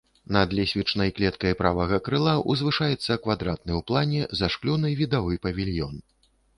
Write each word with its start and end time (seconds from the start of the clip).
Над 0.35 0.53
лесвічнай 0.59 1.11
клеткай 1.17 1.53
правага 1.59 2.01
крыла 2.09 2.33
ўзвышаецца 2.55 3.21
квадратны 3.27 3.71
ў 3.79 3.81
плане 3.93 4.21
зашклёны 4.45 4.97
відавы 5.05 5.33
павільён. 5.49 5.95